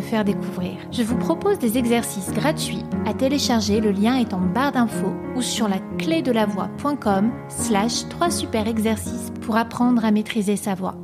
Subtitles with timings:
[0.00, 0.72] faire découvrir.
[0.92, 5.42] Je vous propose des exercices gratuits à télécharger, le lien est en barre d'infos ou
[5.42, 10.74] sur la clé de la voix.com slash 3 super exercices pour apprendre à maîtriser sa
[10.74, 10.96] voix.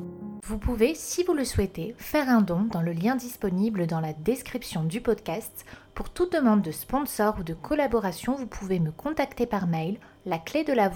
[0.45, 4.13] Vous pouvez, si vous le souhaitez, faire un don dans le lien disponible dans la
[4.13, 5.65] description du podcast.
[5.95, 10.39] Pour toute demande de sponsor ou de collaboration, vous pouvez me contacter par mail la
[10.39, 10.89] clé de la.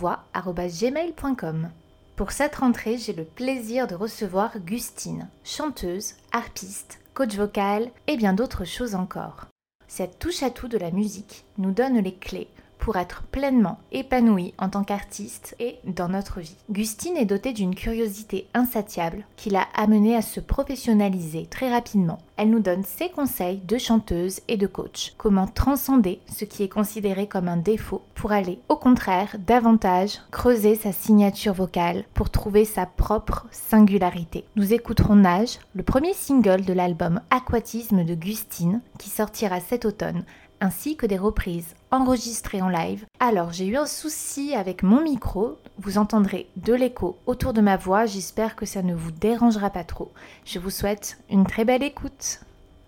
[2.15, 8.33] Pour cette rentrée, j'ai le plaisir de recevoir Gustine, chanteuse, harpiste, coach vocal et bien
[8.33, 9.45] d'autres choses encore.
[9.89, 12.49] Cette touche à tout de la musique nous donne les clés
[12.81, 16.57] pour être pleinement épanoui en tant qu'artiste et dans notre vie.
[16.71, 22.19] Gustine est dotée d'une curiosité insatiable qui l'a amenée à se professionnaliser très rapidement.
[22.37, 25.13] Elle nous donne ses conseils de chanteuse et de coach.
[25.19, 30.75] Comment transcender ce qui est considéré comme un défaut pour aller au contraire davantage creuser
[30.75, 34.45] sa signature vocale pour trouver sa propre singularité.
[34.57, 40.25] Nous écouterons Nage, le premier single de l'album Aquatisme de Gustine qui sortira cet automne
[40.61, 43.07] ainsi que des reprises enregistrées en live.
[43.19, 47.77] Alors j'ai eu un souci avec mon micro, vous entendrez de l'écho autour de ma
[47.77, 50.11] voix, j'espère que ça ne vous dérangera pas trop.
[50.45, 52.41] Je vous souhaite une très belle écoute.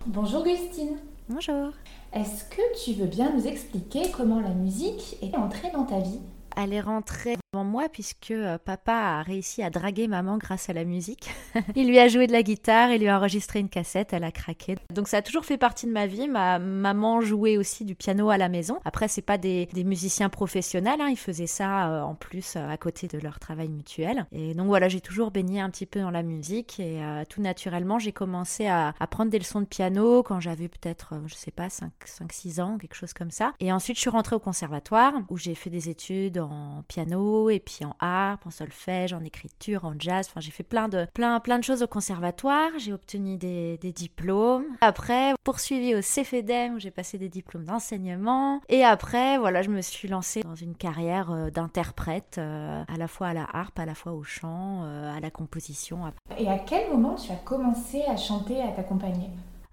[0.05, 0.97] Bonjour Gustine.
[1.29, 1.71] Bonjour.
[2.13, 6.19] Est-ce que tu veux bien nous expliquer comment la musique est entrée dans ta vie?
[6.55, 10.85] Elle est rentrée moi puisque euh, papa a réussi à draguer maman grâce à la
[10.85, 11.29] musique.
[11.75, 14.31] il lui a joué de la guitare, il lui a enregistré une cassette, elle a
[14.31, 14.77] craqué.
[14.91, 16.27] Donc ça a toujours fait partie de ma vie.
[16.27, 18.79] Ma maman jouait aussi du piano à la maison.
[18.85, 21.09] Après c'est pas des, musiciens professionnels, hein.
[21.09, 24.25] ils faisaient ça euh, en plus euh, à côté de leur travail mutuel.
[24.31, 27.99] Et donc voilà, j'ai toujours baigné un petit peu dans la musique et tout naturellement
[27.99, 32.61] j'ai commencé à, apprendre des leçons de piano quand j'avais peut-être, je sais pas, 5-6
[32.61, 33.53] ans, quelque chose comme ça.
[33.59, 37.59] Et ensuite je suis rentrée au conservatoire où j'ai fait des études en piano et
[37.59, 40.27] puis en harpe, en solfège, en écriture, en jazz.
[40.29, 42.69] Enfin, j'ai fait plein de, plein, plein de choses au conservatoire.
[42.77, 44.65] J'ai obtenu des, diplômes.
[44.81, 48.61] Après, poursuivi au CFEDEM où j'ai passé des diplômes d'enseignement.
[48.69, 53.07] Et après, voilà, je me suis lancée dans une carrière euh, d'interprète, euh, à la
[53.07, 56.01] fois à la harpe, à la fois au chant, euh, à la composition.
[56.37, 59.29] Et à quel moment tu as commencé à chanter, à t'accompagner?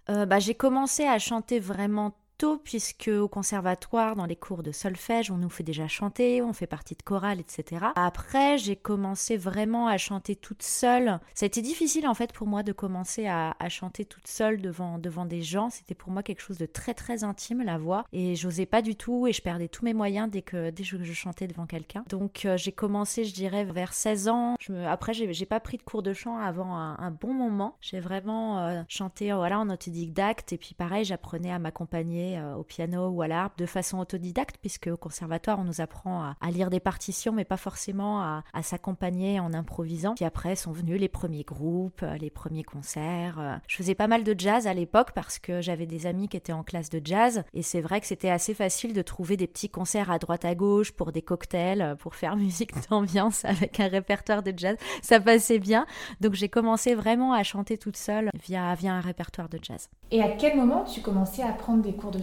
[0.09, 2.15] Bah, j'ai commencé à chanter vraiment
[2.63, 6.67] puisque au conservatoire, dans les cours de solfège, on nous fait déjà chanter, on fait
[6.67, 7.87] partie de chorale, etc.
[7.97, 11.21] Après, j'ai commencé vraiment à chanter toute seule.
[11.35, 14.99] Ça a été difficile en fait pour moi de commencer à, chanter toute seule devant,
[14.99, 15.71] devant des gens.
[15.71, 18.05] C'était pour moi quelque chose de très très intime, la voix.
[18.13, 21.05] Et j'osais pas du tout et je perdais tous mes moyens dès que, dès que
[21.05, 22.05] je chantais devant quelqu'un.
[22.09, 24.57] Donc euh, j'ai commencé, je dirais, vers 16 ans.
[24.61, 24.87] Je me...
[24.87, 27.77] Après, j'ai pas pris de cours de chant avant un, bon moment.
[27.81, 32.63] J'ai vraiment euh, chanté voilà, en autodidacte et puis pareil, j'apprenais à m'accompagner euh, au
[32.63, 36.71] piano ou à l'harpe de façon autodidacte, puisque au conservatoire, on nous apprend à, lire
[36.71, 40.15] des partitions, mais pas forcément à, s'accompagner en improvisant.
[40.15, 43.39] Puis après sont venus les premiers groupes, euh, les premiers concerts.
[43.39, 43.57] Euh.
[43.67, 46.53] Je faisais pas mal de jazz à l'époque parce que j'avais des amis qui étaient
[46.53, 49.71] en classe de jazz, et c'est vrai que c'était assez facile de trouver des petits
[49.71, 54.43] concerts à droite à gauche pour des cocktails, pour faire musique d'ambiance avec un répertoire
[54.43, 54.77] de jazz.
[55.03, 55.87] Ça passait bien.
[56.21, 59.89] Donc j'ai commencé vraiment à chanter toute seule via, via un répertoire de jazz.
[60.11, 62.20] Et à quel moment tu commençais à prendre des cours de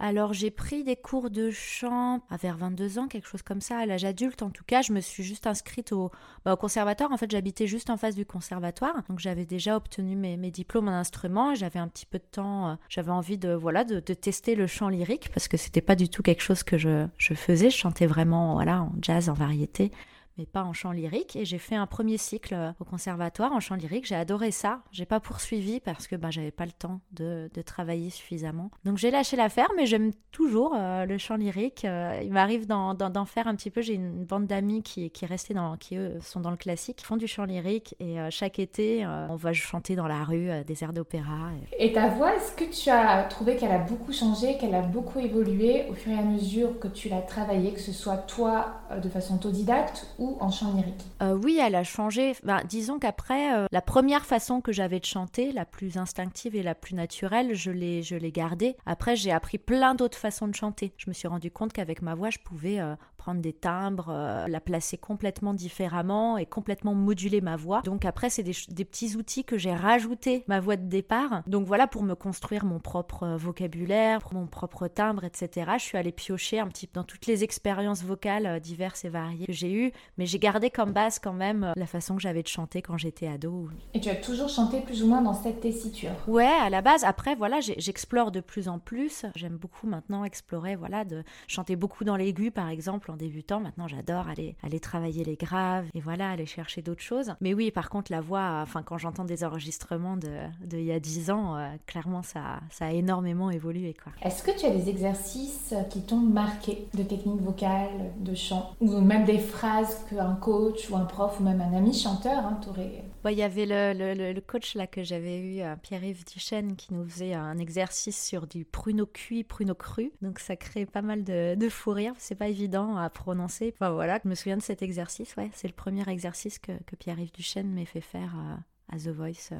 [0.00, 3.78] alors j'ai pris des cours de chant à vers 22 ans, quelque chose comme ça,
[3.78, 4.80] à l'âge adulte en tout cas.
[4.80, 6.12] Je me suis juste inscrite au,
[6.44, 7.10] bah, conservatoire.
[7.10, 10.92] En fait, j'habitais juste en face du conservatoire, donc j'avais déjà obtenu mes, diplômes en
[10.92, 11.54] instrument.
[11.54, 14.88] J'avais un petit peu de temps, euh, j'avais envie de voilà de, tester le chant
[14.88, 17.70] lyrique parce que c'était pas du tout quelque chose que je, je faisais.
[17.70, 19.90] Je chantais vraiment voilà en jazz, en variété
[20.38, 21.36] mais pas en chant lyrique.
[21.36, 24.06] Et j'ai fait un premier cycle euh, au conservatoire en chant lyrique.
[24.06, 24.80] J'ai adoré ça.
[24.92, 28.70] J'ai pas poursuivi parce que bah, j'avais pas le temps de, de travailler suffisamment.
[28.84, 31.84] Donc j'ai lâché l'affaire, mais j'aime toujours euh, le chant lyrique.
[31.84, 32.96] Euh, il m'arrive d'en,
[33.26, 33.82] faire un petit peu.
[33.82, 37.04] J'ai une bande d'amis qui, qui est dans, qui eux sont dans le classique, qui
[37.04, 37.96] font du chant lyrique.
[37.98, 41.50] Et chaque été, on va chanter dans la rue des airs d'opéra.
[41.78, 41.92] Et...
[41.92, 45.86] ta voix, est-ce que tu as trouvé qu'elle a beaucoup changé, qu'elle a beaucoup évolué
[45.90, 49.34] au fur et à mesure que tu l'as travaillée, que ce soit toi de façon
[49.34, 52.34] autodidacte ou en chant lyrique euh, Oui, elle a changé.
[52.42, 56.62] Ben, disons qu'après, euh, la première façon que j'avais de chanter, la plus instinctive et
[56.62, 58.76] la plus naturelle, je l'ai, je l'ai gardée.
[58.86, 60.92] Après, j'ai appris plein d'autres façons de chanter.
[60.96, 64.12] Je me suis rendu compte qu'avec ma voix, je pouvais euh, prendre des timbres,
[64.48, 67.82] la placer complètement différemment et complètement moduler ma voix.
[67.82, 71.42] Donc après, c'est des, des petits outils que j'ai rajoutés ma voix de départ.
[71.46, 75.72] Donc voilà, pour me construire mon propre vocabulaire, mon propre timbre, etc.
[75.78, 79.46] Je suis allée piocher un petit peu dans toutes les expériences vocales diverses et variées
[79.46, 82.48] que j'ai eues, mais j'ai gardé comme base quand même la façon que j'avais de
[82.48, 83.68] chanter quand j'étais ado.
[83.94, 87.04] Et tu as toujours chanté plus ou moins dans cette tessiture Ouais, à la base.
[87.04, 89.24] Après, voilà, j'explore de plus en plus.
[89.34, 93.60] J'aime beaucoup maintenant explorer, voilà, de chanter beaucoup dans l'aigu, par exemple, en débutant.
[93.60, 97.32] Maintenant, j'adore aller, aller travailler les graves et voilà, aller chercher d'autres choses.
[97.40, 100.28] Mais oui, par contre, la voix, enfin, quand j'entends des enregistrements de,
[100.64, 104.12] de il y a 10 ans, euh, clairement, ça, ça a énormément évolué, quoi.
[104.22, 109.00] Est-ce que tu as des exercices qui t'ont marqué de technique vocale, de chant, ou
[109.00, 113.04] même des phrases qu'un coach ou un prof ou même un ami chanteur hein, t'aurait
[113.30, 117.08] il y avait le, le, coach là que j'avais eu, euh, Pierre-Yves Duchesne, qui nous
[117.08, 120.12] faisait un exercice sur du pruneau cuit, pruneau cru.
[120.22, 122.14] Donc ça crée pas mal de, de fou rire.
[122.18, 123.74] C'est pas évident à prononcer.
[123.74, 125.36] Enfin voilà, je me souviens de cet exercice.
[125.36, 128.34] Ouais, c'est le premier exercice que, que Pierre-Yves Duchesne m'a fait faire.
[128.36, 128.56] Euh,
[128.90, 129.50] à The Voice.
[129.52, 129.56] Euh.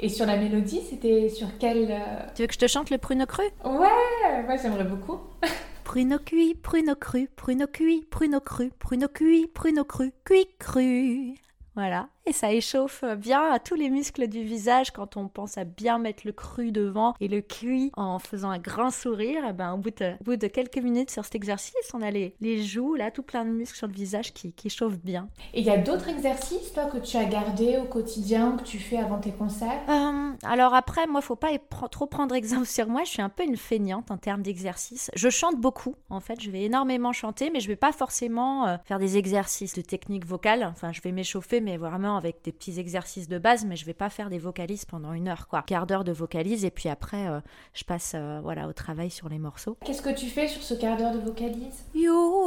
[0.00, 1.86] Et sur la mélodie, c'était sur quel...
[2.34, 3.44] Tu veux que je te chante le pruneau cru?
[3.64, 5.20] Ouais, ouais j'aimerais beaucoup.
[5.84, 11.34] pruneau cuit, pruneau cru, pruneau cuit, pruneau cru, pruneau cuit, pruneau cru, cuit cru.
[11.74, 12.08] Voilà.
[12.24, 15.98] Et ça échauffe bien à tous les muscles du visage quand on pense à bien
[15.98, 19.44] mettre le cru devant et le cuit en faisant un grand sourire.
[19.44, 22.00] Et eh ben, au, bout de, au bout de quelques minutes sur cet exercice, on
[22.00, 25.00] a les, les joues, là, tout plein de muscles sur le visage qui, qui chauffent
[25.00, 25.28] bien.
[25.52, 28.78] Et il y a d'autres exercices, toi, que tu as gardés au quotidien, que tu
[28.78, 29.82] fais avant tes concerts?
[29.88, 31.50] Euh, Alors après, moi, faut pas
[31.90, 33.02] trop prendre exemple sur moi.
[33.04, 35.10] Je suis un peu une feignante en termes d'exercices.
[35.16, 36.40] Je chante beaucoup, en fait.
[36.40, 40.24] Je vais énormément chanter, mais je vais pas forcément euh, faire des exercices de technique
[40.24, 40.64] vocale.
[40.70, 43.94] Enfin, je vais m'échauffer mais vraiment avec des petits exercices de base, mais je vais
[43.94, 45.62] pas faire des vocalises pendant une heure, quoi.
[45.62, 47.40] Quart d'heure de vocalise et puis après, euh,
[47.74, 49.76] je passe euh, voilà au travail sur les morceaux.
[49.84, 52.44] Qu'est-ce que tu fais sur ce quart d'heure de vocalise You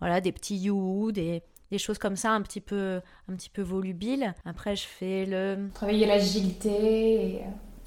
[0.00, 3.00] Voilà, des petits you, des des choses comme ça un petit peu
[3.30, 4.34] un petit peu volubiles.
[4.44, 7.14] Après, je fais le travailler l'agilité.
[7.14, 7.40] Et...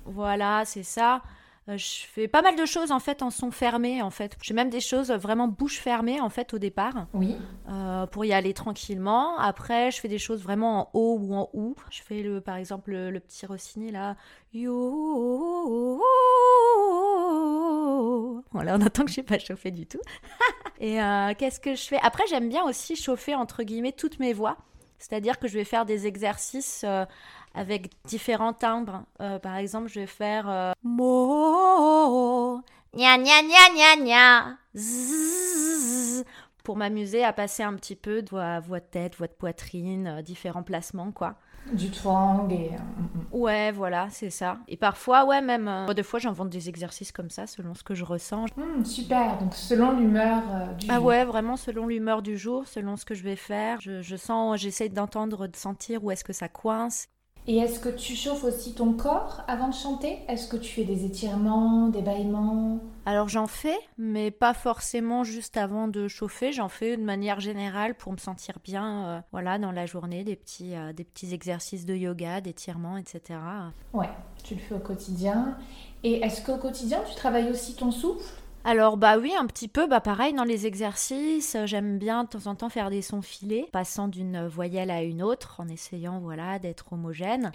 [0.06, 1.22] Voilà, c'est ça.
[1.68, 4.38] Euh, je fais pas mal de choses en fait en son fermé en fait.
[4.42, 7.08] J'ai même des choses vraiment bouche fermée en fait au départ.
[7.14, 7.36] Oui.
[7.70, 9.36] Euh, pour y aller tranquillement.
[9.38, 11.76] Après, je fais des choses vraiment en haut ou en ou.
[11.90, 14.16] Je fais le par exemple le, petit Rossini là.
[14.54, 16.02] Yo.
[18.52, 20.02] Voilà, on attend que je suis pas chauffée du tout.
[20.80, 22.00] Et euh, qu'est-ce que je fais?
[22.04, 24.58] Après, j'aime bien aussi chauffer entre guillemets toutes mes voix.
[25.00, 26.86] C'est-à-dire que je vais faire des exercices
[27.56, 29.04] avec différents timbres.
[29.22, 32.62] Euh, par exemple, je vais faire euh, mo,
[32.94, 34.58] nya nya nya nya nya,
[36.64, 40.08] pour m'amuser à passer un petit peu de voix, voix de tête, voix de poitrine,
[40.08, 41.36] euh, différents placements, quoi.
[41.72, 42.72] Du twang et...
[42.72, 43.26] Mm, mm.
[43.32, 44.60] Ouais, voilà, c'est ça.
[44.68, 45.68] Et parfois, ouais, même...
[45.68, 48.46] Euh, des fois, j'invente des exercices comme ça, selon ce que je ressens.
[48.56, 50.42] Mm, super, donc selon l'humeur
[50.78, 51.02] du ah jour.
[51.02, 53.82] Ah ouais, vraiment selon l'humeur du jour, selon ce que je vais faire.
[53.82, 57.08] Je, je sens, j'essaie d'entendre, de sentir où est-ce que ça coince.
[57.48, 60.18] Et est-ce que tu chauffes aussi ton corps avant de chanter?
[60.28, 62.80] Est-ce que tu fais des étirements, des bâillements?
[63.06, 66.52] Alors j'en fais, mais pas forcément juste avant de chauffer.
[66.52, 70.36] J'en fais de manière générale pour me sentir bien, euh, voilà, dans la journée, des
[70.36, 73.40] petits, euh, des petits exercices de yoga, d'étirements, etc.
[73.94, 74.10] Ouais,
[74.44, 75.56] tu le fais au quotidien.
[76.04, 78.34] Et est-ce qu'au quotidien tu travailles aussi ton souffle?
[78.68, 82.30] Alors bah oui, un petit peu, bah pareil dans les exercices, euh, j'aime bien de
[82.30, 86.20] temps en temps faire des sons filés, passant d'une voyelle à une autre, en essayant
[86.20, 87.52] voilà d'être homogène.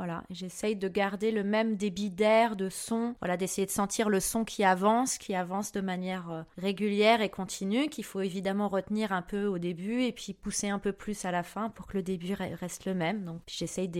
[0.00, 4.18] Voilà, j'essaye de garder le même débit d'air, de son, voilà, d'essayer de sentir le
[4.18, 9.12] son qui avance, qui avance de manière euh, régulière et continue, qu'il faut évidemment retenir
[9.12, 11.98] un peu au début et puis pousser un peu plus à la fin pour que
[11.98, 13.26] le début reste le même.
[13.26, 13.90] Donc j'essaye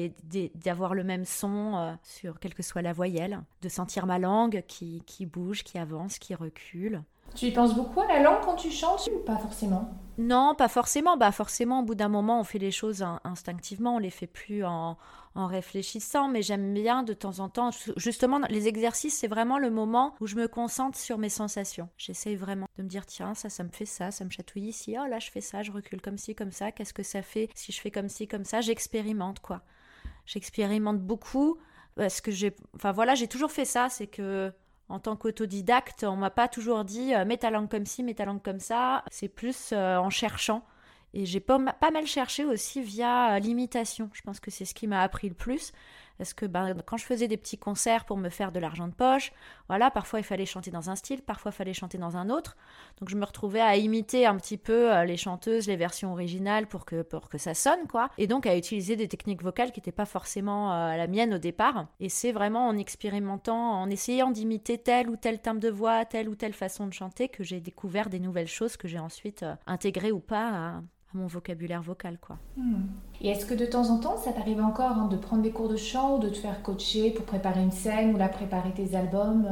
[0.54, 4.64] d'avoir le même son euh, sur quelle que soit la voyelle, de sentir ma langue
[4.66, 7.02] qui, qui bouge, qui avance, qui recule.
[7.34, 9.90] Tu y penses beaucoup à la langue quand tu chantes ou pas forcément?
[10.18, 11.16] Non, pas forcément.
[11.16, 14.64] Bah forcément, au bout d'un moment, on fait les choses instinctivement, on les fait plus
[14.64, 14.98] en,
[15.34, 19.70] en réfléchissant, mais j'aime bien de temps en temps, justement, les exercices, c'est vraiment le
[19.70, 21.88] moment où je me concentre sur mes sensations.
[21.96, 24.96] J'essaye vraiment de me dire, tiens, ça, ça me fait ça, ça me chatouille ici,
[25.00, 27.48] oh là, je fais ça, je recule comme ci, comme ça, qu'est-ce que ça fait
[27.54, 29.62] si je fais comme ci, comme ça, j'expérimente, quoi.
[30.26, 31.56] J'expérimente beaucoup,
[31.94, 34.52] parce que j'ai, enfin voilà, j'ai toujours fait ça, c'est que
[34.90, 38.14] en tant qu'autodidacte, on m'a pas toujours dit euh, mets ta langue comme ci, mets
[38.14, 39.04] ta langue comme ça.
[39.10, 40.64] C'est plus euh, en cherchant
[41.14, 44.10] Et j'ai pas, pas mal cherché aussi via l'imitation.
[44.12, 45.72] Je pense que c'est ce qui m'a appris le plus.
[46.20, 48.92] Parce que ben, quand je faisais des petits concerts pour me faire de l'argent de
[48.92, 49.32] poche,
[49.68, 52.58] voilà, parfois il fallait chanter dans un style, parfois il fallait chanter dans un autre.
[52.98, 56.66] Donc je me retrouvais à imiter un petit peu euh, les chanteuses, les versions originales
[56.66, 58.10] pour que, pour ça sonne, quoi.
[58.18, 61.38] Et donc à utiliser des techniques vocales qui n'étaient pas forcément euh, la mienne au
[61.38, 61.86] départ.
[62.00, 66.28] Et c'est vraiment en expérimentant, en essayant d'imiter tel ou tel timbre de voix, telle
[66.28, 69.54] ou telle façon de chanter que j'ai découvert des nouvelles choses que j'ai ensuite euh,
[69.66, 70.82] intégrées ou pas à,
[71.14, 72.38] mon vocabulaire vocal, quoi.
[72.56, 72.82] Hmm.
[73.20, 75.68] Et est-ce que de temps en temps, ça t'arrive encore hein, de prendre des cours
[75.68, 78.94] de chant ou de te faire coacher pour préparer une scène ou la préparer tes
[78.94, 79.46] albums?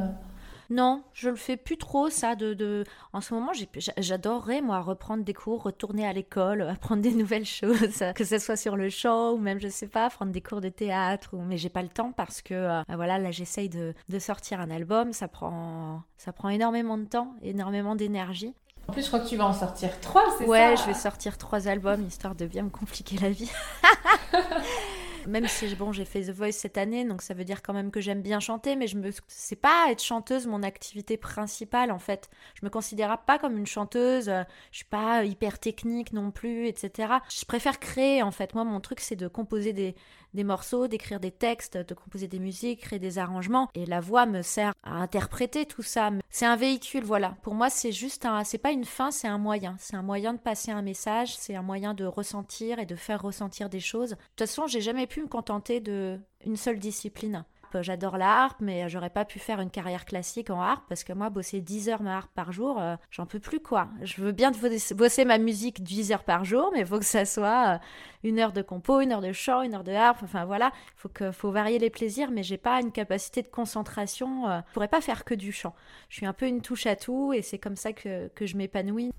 [0.69, 2.35] Non, je le fais plus trop ça.
[2.35, 2.83] De, de...
[3.11, 3.51] En ce moment,
[3.97, 8.55] j'adorerais moi reprendre des cours, retourner à l'école, apprendre des nouvelles choses, que ce soit
[8.55, 11.31] sur le chant ou même je sais pas, prendre des cours de théâtre.
[11.33, 11.41] Ou...
[11.41, 14.69] Mais j'ai pas le temps parce que euh, voilà, là j'essaye de, de, sortir un
[14.69, 18.53] album, ça prend ça prend énormément de temps, énormément d'énergie.
[18.89, 20.95] En plus, je crois que tu vas en sortir trois, c'est ça Ouais, je vais
[20.95, 23.51] sortir trois albums histoire de bien me compliquer la vie.
[25.27, 27.91] même si bon, j'ai fait The Voice cette année, donc ça veut dire quand même
[27.91, 31.99] que j'aime bien chanter, mais je me, c'est pas être chanteuse mon activité principale en
[31.99, 32.29] fait.
[32.55, 34.25] Je me considère pas comme une chanteuse,
[34.71, 37.13] je suis pas hyper technique non plus, etc.
[37.29, 38.53] Je préfère créer en fait.
[38.53, 39.95] Moi, mon truc, c'est de composer des,
[40.33, 43.69] des morceaux, d'écrire des textes, de composer des musiques, créer des arrangements.
[43.73, 46.11] Et la voix me sert à interpréter tout ça.
[46.29, 47.35] C'est un véhicule, voilà.
[47.41, 49.75] Pour moi, c'est juste un, c'est pas une fin, c'est un moyen.
[49.79, 53.21] C'est un moyen de passer un message, c'est un moyen de ressentir et de faire
[53.21, 54.11] ressentir des choses.
[54.11, 57.43] De toute façon, j'ai jamais pu me contenter de une seule discipline.
[57.81, 61.13] J'adore la harpe, mais j'aurais pas pu faire une carrière classique en harpe parce que
[61.13, 63.89] moi, bosser 10 heures ma harpe par jour, euh, j'en peux plus quoi.
[64.01, 64.51] Je veux bien
[64.95, 67.77] bosser ma musique 10 heures par jour, mais il faut que ça soit euh,
[68.23, 70.21] une heure de compo, une heure de chant, une heure de harpe.
[70.23, 73.49] Enfin voilà, il faut, que, faut varier les plaisirs, mais j'ai pas une capacité de
[73.49, 74.49] concentration.
[74.49, 75.75] Euh, je pourrais pas faire que du chant.
[76.09, 78.57] Je suis un peu une touche à tout et c'est comme ça que, que je
[78.57, 79.11] m'épanouis.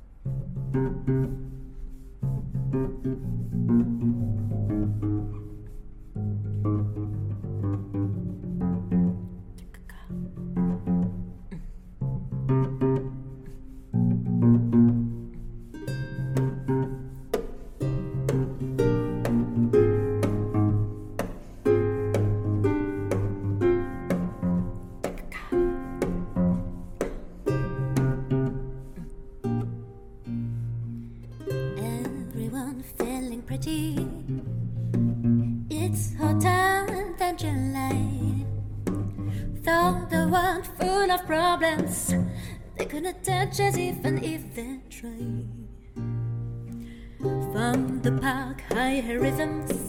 [49.00, 49.79] hear her rhythms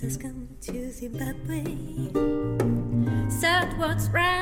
[0.00, 1.62] Francisco to Zimbabwe.
[3.28, 4.39] Said what's right.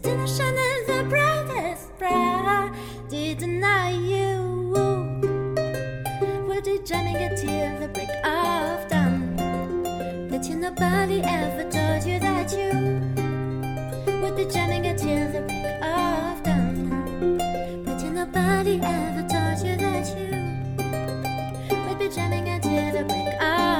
[0.00, 2.72] Christina Chanel, the brightest bride,
[3.08, 4.70] did deny you.
[6.22, 9.34] We're well, jamming until the break of dawn.
[10.30, 16.44] But you nobody ever told you that you would be jamming until the break of
[16.44, 17.82] dawn.
[17.84, 23.77] But you nobody ever told you that you would be jamming until the break of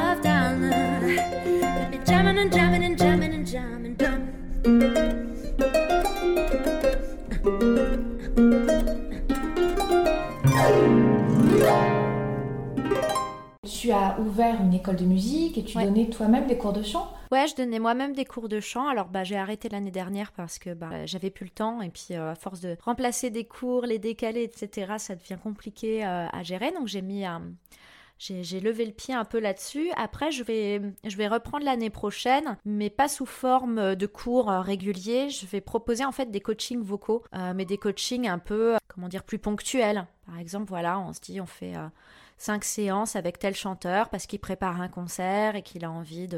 [14.38, 17.12] ouvert une école de musique et tu donnais toi-même des cours de chant?
[17.33, 18.87] Ouais, je donnais moi-même des cours de chant.
[18.87, 22.09] Alors bah, j'ai arrêté l'année dernière parce que bah, j'avais plus le temps et puis
[22.12, 26.42] euh, à force de remplacer des cours, les décaler, etc., ça devient compliqué euh, à
[26.45, 26.71] gérer.
[26.71, 27.42] Donc j'ai mis un
[28.18, 29.90] j'ai levé le pied un peu là-dessus.
[29.97, 34.61] Après, je vais, je vais reprendre l'année prochaine, mais pas sous forme de cours euh,
[34.61, 35.30] réguliers.
[35.30, 38.78] Je vais proposer en fait des coachings vocaux, euh, mais des coachings un peu, euh,
[38.88, 40.07] comment dire, plus ponctuels.
[40.26, 41.75] Par exemple, voilà, on se dit, on fait
[42.38, 46.28] cinq séances avec tel chanteur parce qu'il prépare un concert et qu'il a envie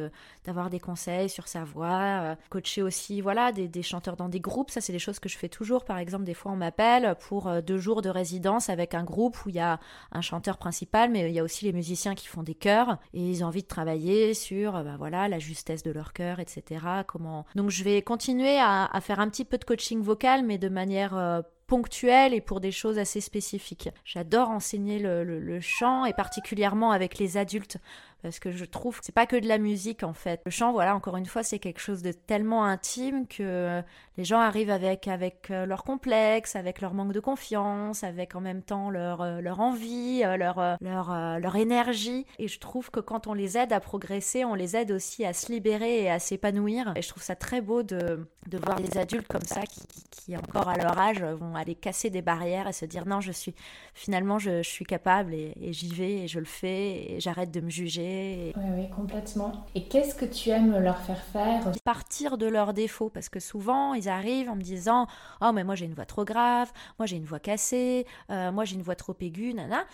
[0.45, 2.21] d'avoir des conseils sur sa voix.
[2.23, 4.71] Euh, coacher aussi, voilà, des, chanteurs dans des groupes.
[4.71, 5.85] Ça, c'est des choses que je fais toujours.
[5.85, 9.45] Par exemple, des fois, on m'appelle pour euh, deux jours de résidence avec un groupe
[9.45, 9.79] où il y a
[10.13, 13.21] un chanteur principal, mais il y a aussi les musiciens qui font des chœurs et
[13.21, 16.85] ils ont envie de travailler sur, bah, voilà, la justesse de leur chœur, etc.
[17.07, 17.45] Comment.
[17.55, 21.43] Donc, je vais continuer à, faire un petit peu de coaching vocal, mais de manière
[21.71, 23.91] ponctuelles et pour des choses assez spécifiques.
[24.05, 27.77] J'adore enseigner le, chant et particulièrement avec les adultes
[28.23, 30.41] parce que je trouve que c'est pas que de la musique en fait.
[30.45, 33.83] Le chant, voilà, encore une fois, c'est quelque chose de tellement intime que
[34.17, 38.41] les gens arrivent avec avec euh, leur complexe, avec leur manque de confiance, avec en
[38.41, 42.27] même temps leur euh, leur envie, euh, leur leur leur énergie.
[42.39, 45.33] Et je trouve que quand on les aide à progresser, on les aide aussi à
[45.33, 46.93] se libérer et à s'épanouir.
[46.97, 50.37] Et je trouve ça très beau de de voir des adultes comme ça qui, qui,
[50.37, 53.55] encore à leur âge vont aller casser des barrières et se dire non, je suis
[53.95, 57.51] finalement je, je suis capable et, et j'y vais et je le fais et j'arrête
[57.51, 58.10] de me juger
[58.57, 59.53] oui, oui, complètement.
[59.75, 63.95] Et qu'est-ce que tu aimes leur faire faire Partir de leurs défauts, parce que souvent,
[63.95, 65.07] ils arrivent en me disant
[65.41, 68.65] Oh, mais moi j'ai une voix trop grave, moi j'ai une voix cassée, euh, moi
[68.65, 69.85] j'ai une voix trop aiguë, nana.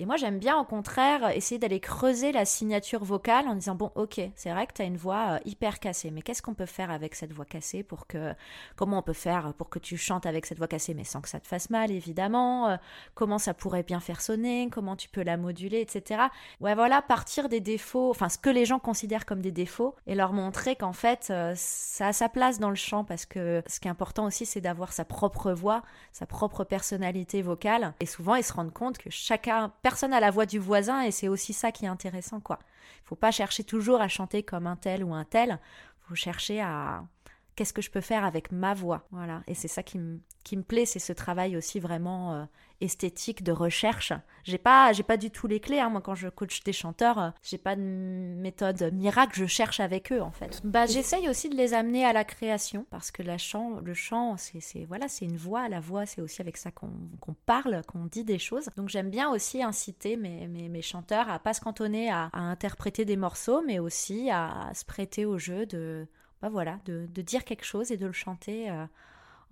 [0.00, 3.92] Et moi, j'aime bien, au contraire, essayer d'aller creuser la signature vocale en disant, bon,
[3.94, 6.66] ok, c'est vrai que tu as une voix euh, hyper cassée, mais qu'est-ce qu'on peut
[6.66, 8.34] faire avec cette voix cassée pour que,
[8.74, 11.28] comment on peut faire pour que tu chantes avec cette voix cassée, mais sans que
[11.28, 12.76] ça te fasse mal, évidemment, euh,
[13.14, 16.22] comment ça pourrait bien faire sonner, comment tu peux la moduler, etc.
[16.60, 20.16] Ouais, voilà, partir des défauts, enfin, ce que les gens considèrent comme des défauts, et
[20.16, 23.78] leur montrer qu'en fait, euh, ça a sa place dans le chant, parce que ce
[23.78, 28.34] qui est important aussi, c'est d'avoir sa propre voix, sa propre personnalité vocale, et souvent,
[28.34, 31.52] ils se rendent compte que chacun personne à la voix du voisin et c'est aussi
[31.52, 32.58] ça qui est intéressant quoi.
[33.04, 35.60] Faut pas chercher toujours à chanter comme un tel ou un tel,
[36.08, 37.04] faut chercher à
[37.56, 39.06] qu'est-ce que je peux faire avec ma voix.
[39.10, 42.44] Voilà, et c'est ça qui me qui me plaît, c'est ce travail aussi vraiment euh,
[42.80, 44.12] esthétique de recherche.
[44.44, 45.80] J'ai pas, j'ai pas du tout les clés.
[45.80, 45.88] Hein.
[45.88, 49.32] Moi, quand je coach des chanteurs, euh, j'ai pas de méthode miracle.
[49.38, 50.60] Je cherche avec eux, en fait.
[50.62, 54.36] Bah, j'essaye aussi de les amener à la création parce que la chant, le chant,
[54.36, 55.68] c'est, c'est voilà, c'est une voix.
[55.68, 56.90] La voix, c'est aussi avec ça qu'on,
[57.46, 58.68] parle, qu'on dit des choses.
[58.76, 62.40] Donc, j'aime bien aussi inciter mes, mes, mes, chanteurs à pas se cantonner à, à,
[62.40, 66.06] interpréter des morceaux, mais aussi à, se prêter au jeu de,
[66.42, 68.70] bah voilà, de, de, dire quelque chose et de le chanter.
[68.70, 68.86] Euh,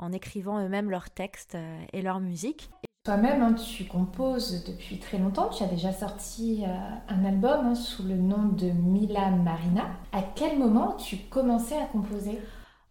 [0.03, 2.71] en écrivant eux-mêmes leurs textes euh, et leur musique.
[3.05, 5.49] Toi-même, hein, tu composes depuis très longtemps.
[5.49, 6.69] Tu as déjà sorti euh,
[7.09, 9.91] un album hein, sous le nom de Mila Marina.
[10.13, 12.41] À quel moment tu commençais à composer?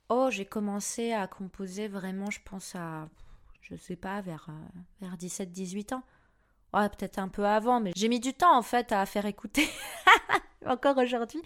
[0.09, 3.07] Oh, j'ai commencé à composer vraiment, je pense à,
[3.61, 4.47] je sais pas, vers,
[4.99, 6.03] vers 17-18 ans.
[6.73, 9.67] Ouais, peut-être un peu avant, mais j'ai mis du temps en fait à faire écouter.
[10.65, 11.41] Encore aujourd'hui,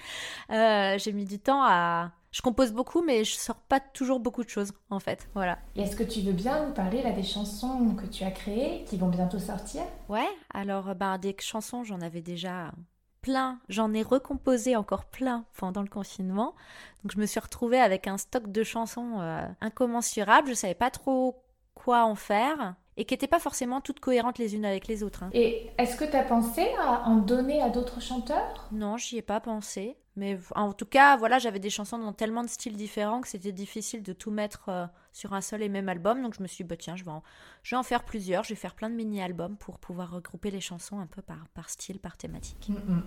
[0.49, 4.49] j'ai mis du temps à, je compose beaucoup, mais je sors pas toujours beaucoup de
[4.49, 5.29] choses, en fait.
[5.35, 5.57] Voilà.
[5.77, 8.97] Est-ce que tu veux bien nous parler là des chansons que tu as créées, qui
[8.97, 9.83] vont bientôt sortir?
[10.09, 10.27] Ouais.
[10.53, 12.73] Alors, ben, des chansons, j'en avais déjà
[13.21, 13.61] plein.
[13.69, 16.55] J'en ai recomposé encore plein pendant le confinement.
[17.03, 20.49] Donc, je me suis retrouvée avec un stock de chansons euh, incommensurable.
[20.49, 21.41] Je savais pas trop
[21.73, 25.23] quoi en faire et qui n'étaient pas forcément toutes cohérentes les unes avec les autres.
[25.23, 25.29] Hein.
[25.34, 28.67] Et est-ce que tu as pensé à en donner à d'autres chanteurs?
[28.71, 29.97] Non, j'y ai pas pensé.
[30.17, 33.51] Mais en tout cas, voilà, j'avais des chansons dans tellement de styles différents que c'était
[33.51, 36.21] difficile de tout mettre euh, sur un seul et même album.
[36.23, 37.21] Donc je me suis dit, bah, tiens, je vais, en,
[37.63, 38.43] je vais en faire plusieurs.
[38.43, 41.69] Je vais faire plein de mini-albums pour pouvoir regrouper les chansons un peu par, par
[41.69, 42.69] style, par thématique.
[42.69, 43.03] Mm, mm.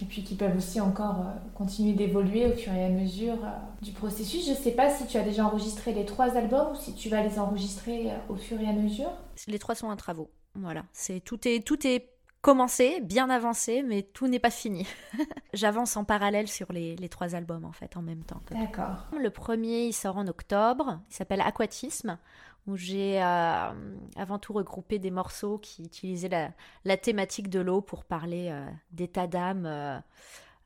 [0.00, 3.48] Et puis qui peuvent aussi encore euh, continuer d'évoluer au fur et à mesure euh,
[3.82, 4.44] du processus.
[4.46, 7.08] Je ne sais pas si tu as déjà enregistré les trois albums ou si tu
[7.08, 9.10] vas les enregistrer au fur et à mesure.
[9.48, 10.30] Les trois sont en travaux.
[10.54, 14.86] Voilà, c'est tout est tout est commencé, bien avancé, mais tout n'est pas fini.
[15.52, 18.40] J'avance en parallèle sur les, trois albums en fait en même temps.
[18.52, 19.08] D'accord.
[19.20, 22.18] Le premier, il sort en octobre, il s'appelle Aquatisme.
[22.66, 26.50] Où j'ai avant tout regroupé des morceaux qui utilisaient la,
[26.84, 28.52] la thématique de l'eau pour parler
[28.90, 30.02] d'état d'âme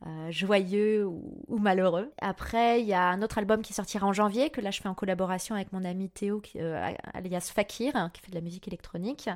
[0.06, 2.10] euh, joyeux ou, malheureux.
[2.22, 4.88] Après, il y a un autre album qui sortira en janvier, que là je fais
[4.88, 8.66] en collaboration avec mon ami Théo, euh, alias Fakir, hein, qui fait de la musique
[8.66, 9.28] électronique.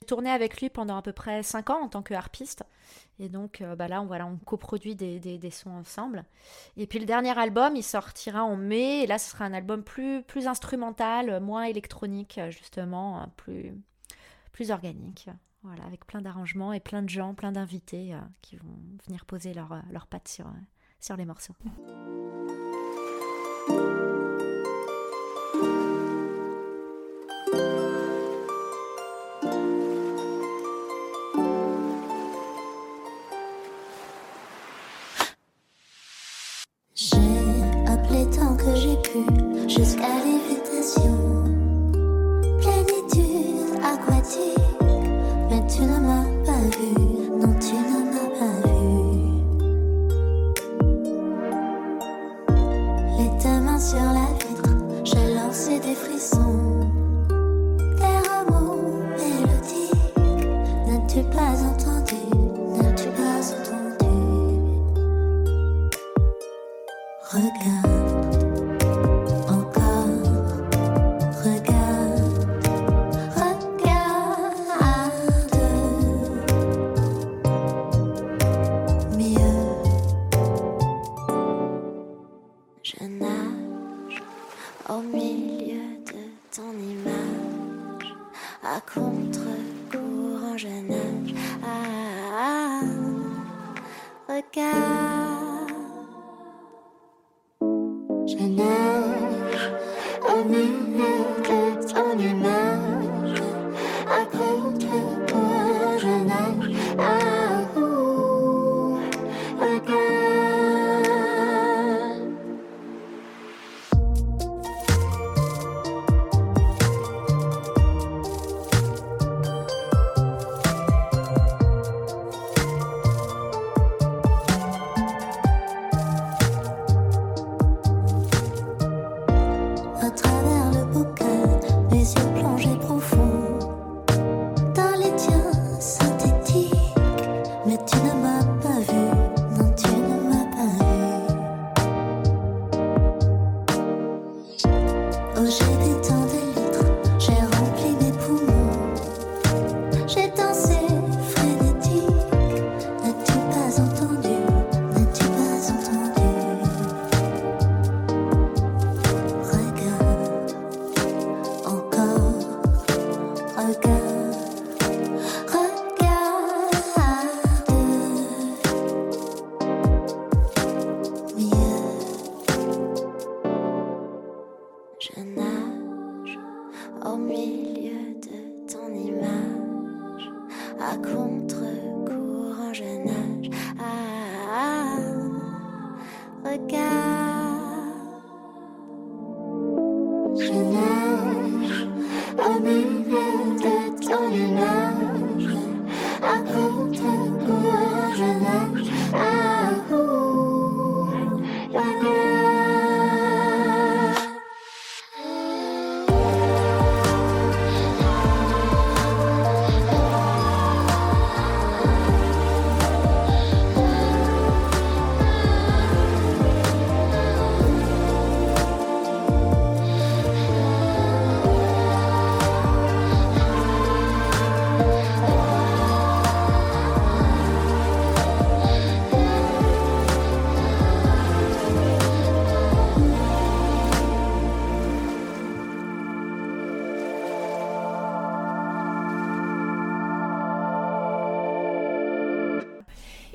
[0.00, 2.62] J'ai tourné avec lui pendant à peu près 5 ans en tant que harpiste.
[3.18, 6.24] Et donc euh, bah là, on, on coproduit des, des, sons ensemble.
[6.76, 9.02] Et puis le dernier album, il sortira en mai.
[9.02, 13.74] Et là, ce sera un album plus, plus instrumental, moins électronique, justement, plus,
[14.52, 15.28] plus organique.
[15.62, 19.54] Voilà, avec plein d'arrangements et plein de gens, plein d'invités euh, qui vont venir poser
[19.54, 20.44] leurs leur pattes euh,
[20.98, 21.54] sur les morceaux.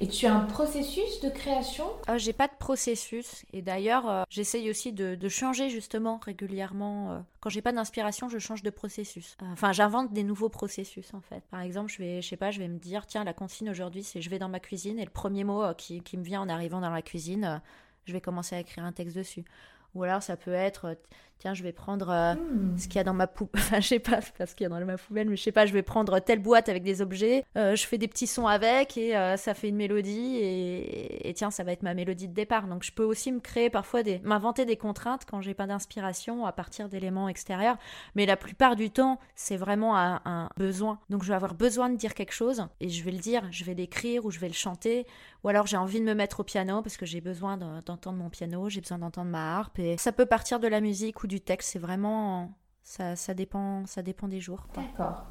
[0.07, 1.85] Tu as un processus de création?
[2.09, 3.45] Euh, J'ai pas de processus.
[3.53, 7.11] Et d'ailleurs, euh, j'essaye aussi de, changer justement régulièrement.
[7.11, 7.19] Euh.
[7.39, 9.37] quand j'ai pas d'inspiration, je change de processus.
[9.51, 11.43] Enfin, j'invente des nouveaux processus en fait.
[11.51, 14.03] Par exemple, je vais, je sais pas, je vais me dire, tiens, la consigne aujourd'hui,
[14.03, 16.49] c'est je vais dans ma cuisine et le premier mot qui, qui, me vient en
[16.49, 17.61] arrivant dans la cuisine,
[18.05, 19.43] je vais commencer à écrire un texte dessus.
[19.95, 20.97] Ou alors ça peut être,
[21.39, 22.77] tiens, je vais prendre euh, Hmm.
[22.77, 24.63] ce qu'il y a dans ma poubelle, enfin, je sais pas, c'est pas ce qu'il
[24.63, 26.83] y a dans ma poubelle, mais je sais pas, je vais prendre telle boîte avec
[26.83, 30.37] des objets, euh, je fais des petits sons avec et euh, ça fait une mélodie
[30.37, 32.67] et, et tiens, ça va être ma mélodie de départ.
[32.67, 36.45] Donc je peux aussi me créer parfois des, m'inventer des contraintes quand j'ai pas d'inspiration
[36.45, 37.77] à partir d'éléments extérieurs,
[38.15, 40.99] mais la plupart du temps, c'est vraiment un, un besoin.
[41.09, 43.63] Donc je vais avoir besoin de dire quelque chose et je vais le dire, je
[43.63, 45.05] vais l'écrire ou je vais le chanter,
[45.43, 48.17] ou alors j'ai envie de me mettre au piano parce que j'ai besoin de- d'entendre
[48.17, 51.26] mon piano, j'ai besoin d'entendre ma harpe et ça peut partir de la musique ou
[51.27, 52.51] du texte, c'est vraiment
[52.83, 54.65] ça, ça dépend ça dépend des jours.
[54.73, 55.25] D'accord.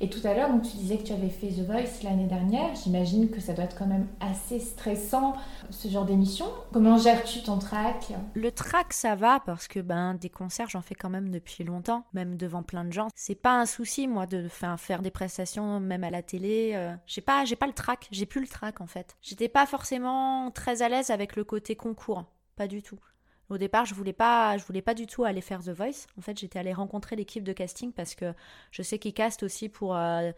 [0.00, 2.74] Et tout à l'heure, tu disais que tu avais fait The Voice l'année dernière.
[2.74, 5.34] J'imagine que ça doit être quand même assez stressant,
[5.70, 6.46] ce genre d'émission.
[6.72, 8.12] Comment gères-tu ton track?
[8.34, 12.04] Le track ça va parce que ben des concerts j'en fais quand même depuis longtemps,
[12.12, 13.08] même devant plein de gens.
[13.14, 16.72] C'est pas un souci moi de faire, faire des prestations même à la télé.
[16.74, 19.16] euh, j'ai pas j'ai pas le track, j'ai plus le track en fait.
[19.22, 22.24] J'étais pas forcément très à l'aise avec le côté concours,
[22.56, 22.98] pas du tout.
[23.54, 26.08] Au départ, je voulais pas, je voulais pas du tout aller faire The Voice.
[26.18, 28.34] En fait, j'étais allée rencontrer l'équipe de casting parce que
[28.72, 30.32] je sais qu'ils castent aussi pour euh,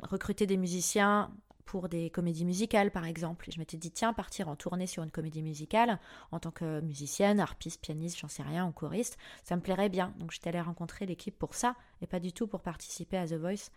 [0.00, 1.30] recruter des musiciens
[1.66, 3.48] pour des comédies musicales, par exemple.
[3.48, 5.98] Et je m'étais dit, tiens, partir en tournée sur une comédie musicale
[6.32, 10.14] en tant que musicienne, harpiste, pianiste, j'en sais rien, ou choriste, ça me plairait bien.
[10.18, 13.34] Donc j'étais allée rencontrer l'équipe pour ça et pas du tout pour participer à The
[13.34, 13.70] Voice.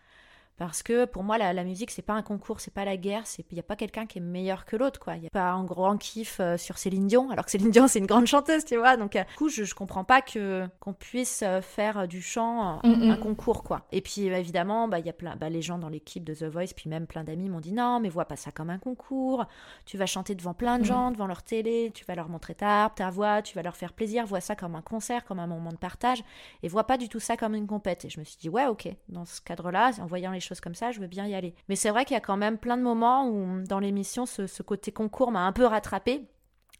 [0.57, 3.23] Parce que pour moi, la, la musique, c'est pas un concours, c'est pas la guerre,
[3.37, 5.15] il n'y a pas quelqu'un qui est meilleur que l'autre, quoi.
[5.15, 7.87] Il n'y a pas un grand kiff euh, sur Céline Dion, alors que Céline Dion,
[7.87, 8.97] c'est une grande chanteuse, tu vois.
[8.97, 12.79] Donc, euh, du coup, je, je comprends pas que qu'on puisse euh, faire du chant
[12.83, 13.11] Mm, mm.
[13.11, 13.85] un concours, quoi.
[13.91, 16.33] Et puis, euh, évidemment, bah, il y a plein, bah, les gens dans l'équipe de
[16.33, 18.79] The Voice, puis même plein d'amis m'ont dit non, mais vois pas ça comme un
[18.79, 19.45] concours.
[19.85, 20.87] Tu vas chanter devant plein de Mhm.
[20.87, 23.75] gens, devant leur télé, tu vas leur montrer ta harpe, ta voix, tu vas leur
[23.75, 24.25] faire plaisir.
[24.25, 26.23] Vois ça comme un concert, comme un moment de partage,
[26.63, 28.05] et vois pas du tout ça comme une compète.
[28.05, 30.75] Et je me suis dit ouais, ok, dans ce cadre-là, en voyant les choses comme
[30.75, 31.53] ça, je veux bien y aller.
[31.69, 34.47] Mais c'est vrai qu'il y a quand même plein de moments où dans l'émission, ce,
[34.47, 36.23] ce côté concours m'a un peu rattrapé.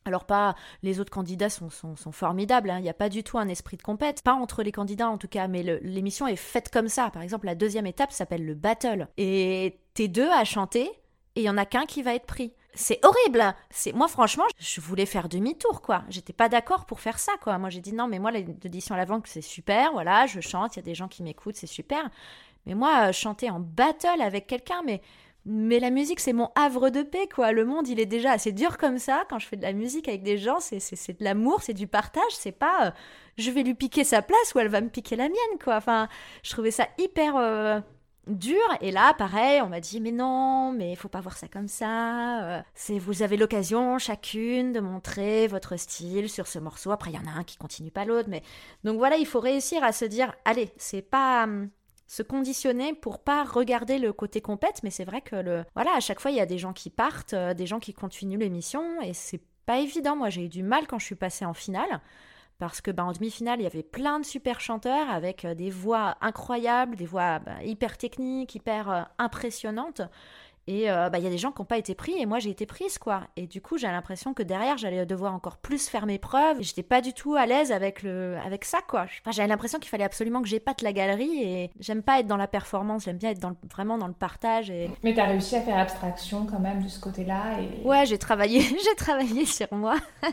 [0.08, 2.80] Alors pas, les autres candidats sont, sont, formidables, hein.
[2.80, 5.18] il n'y a pas du tout un esprit de compète, pas entre les candidats en
[5.18, 7.10] tout cas, mais l'émission est faite comme ça.
[7.10, 9.10] Par exemple, la deuxième étape s'appelle le battle.
[9.18, 10.90] Et t'es deux à chanter,
[11.36, 12.54] et il y en a qu'un qui va être pris.
[12.74, 13.44] C'est horrible.
[13.70, 16.04] C'est moi franchement, je voulais faire demi-tour quoi.
[16.10, 17.58] J'étais pas d'accord pour faire ça quoi.
[17.58, 20.80] Moi j'ai dit non mais moi l'édition à l'avant c'est super, voilà, je chante, il
[20.80, 22.10] y a des gens qui m'écoutent, c'est super.
[22.68, 25.02] Mais moi euh, chanter en battle avec quelqu'un mais
[25.50, 27.54] mais la musique, c'est mon havre de paix, quoi.
[27.54, 29.24] Le monde, il est déjà assez dur comme ça.
[29.30, 30.78] Quand je fais de la musique avec des gens, c'est,
[31.18, 32.32] de l'amour, c'est du partage.
[32.32, 32.92] C'est pas euh,
[33.38, 35.78] je vais lui piquer sa place ou elle va me piquer la mienne, quoi.
[35.78, 36.10] Enfin,
[36.44, 37.80] je trouvais ça hyper euh,
[38.28, 38.60] dur.
[38.82, 41.70] Et là, pareil, on m'a dit mais non, mais il faut pas voir ça comme
[41.70, 42.64] ça.
[42.90, 46.92] Vous avez l'occasion chacune de montrer votre style sur ce morceau.
[46.92, 48.44] Après, il y en a un qui continue pas l'autre, mais
[48.84, 51.70] donc voilà, il faut réussir à se dire allez, c'est pas hum,
[52.08, 56.00] se conditionner pour pas regarder le côté compète, mais c'est vrai que le voilà, à
[56.00, 59.02] chaque fois il y a des gens qui partent, euh, des gens qui continuent l'émission
[59.02, 60.16] et c'est pas évident.
[60.16, 62.02] Moi, j'ai eu du mal quand je suis passée en finale
[62.58, 65.70] parce que bah, en demi-finale, il y avait plein de super chanteurs avec euh, des
[65.70, 70.02] voix incroyables, des voix bah, hyper techniques, hyper euh, impressionnantes.
[70.68, 72.40] Et euh, bah, il y a des gens qui n'ont pas été pris et moi
[72.40, 73.22] j'ai été prise quoi.
[73.38, 76.58] Et du coup j'ai l'impression que derrière j'allais devoir encore plus faire mes preuves.
[76.60, 79.04] J'étais pas du tout à l'aise avec le avec ça quoi.
[79.22, 82.38] Enfin, j'avais l'impression qu'il fallait absolument que j'épate la galerie et j'aime pas être dans
[82.38, 85.26] la performance, j'aime bien être dans le- vraiment dans le partage et Mais tu as
[85.26, 87.60] réussi à faire abstraction quand même de ce côté-là.
[87.62, 87.86] Et...
[87.88, 89.96] Ouais, j'ai travaillé, j'ai travaillé sur moi.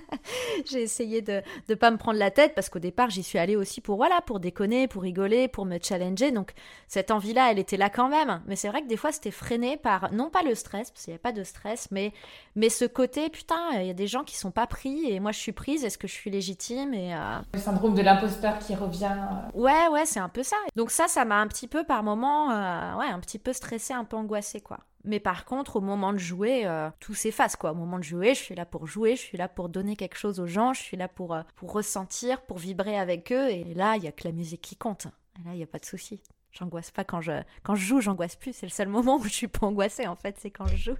[0.66, 3.56] j'ai essayé de ne pas me prendre la tête parce qu'au départ, j'y suis allée
[3.56, 6.32] aussi pour voilà, pour déconner, pour rigoler, pour me challenger.
[6.32, 6.52] Donc
[6.88, 8.42] cette envie-là, elle était là quand même.
[8.46, 11.12] Mais c'est vrai que des fois, c'était freiné par non pas le stress, parce qu'il
[11.12, 12.12] n'y a pas de stress, mais
[12.56, 15.32] mais ce côté putain, il y a des gens qui sont pas pris et moi
[15.32, 15.84] je suis prise.
[15.84, 19.14] Est-ce que je suis légitime et euh, Le syndrome de l'imposteur qui revient.
[19.54, 20.56] euh, Ouais, ouais, c'est un peu ça.
[20.76, 23.92] Donc ça, ça m'a un petit peu par moment, euh, ouais, un petit peu stressée,
[23.94, 24.80] un peu angoissée, quoi.
[25.06, 27.72] Mais par contre, au moment de jouer, euh, tout s'efface, quoi.
[27.72, 30.16] Au moment de jouer, je suis là pour jouer, je suis là pour donner quelque
[30.16, 33.50] chose aux gens, je suis là pour, euh, pour ressentir, pour vibrer avec eux.
[33.50, 35.06] Et là, il y a que la musique qui compte.
[35.38, 36.22] Et là, il n'y a pas de souci.
[36.56, 37.32] J'angoisse pas quand je,
[37.64, 38.52] quand je joue, j'angoisse plus.
[38.52, 40.96] C'est le seul moment où je suis pas angoissée, en fait, c'est quand je joue.